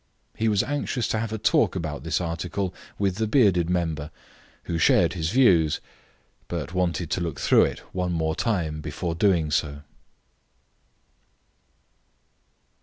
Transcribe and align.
He 0.35 0.47
was 0.47 0.63
anxious 0.63 1.07
to 1.09 1.19
have 1.19 1.31
a 1.31 1.37
talk 1.37 1.75
about 1.75 2.01
this 2.03 2.19
article 2.19 2.73
with 2.97 3.17
the 3.17 3.27
bearded 3.27 3.69
member, 3.69 4.09
who 4.63 4.79
shared 4.79 5.13
his 5.13 5.29
views, 5.29 5.79
but 6.47 6.73
wanted 6.73 7.11
to 7.11 7.21
look 7.21 7.39
through 7.39 7.65
it 7.65 7.83
once 7.93 8.11
more 8.11 8.33
before 8.81 9.13
doing 9.13 9.51
so. 9.51 9.83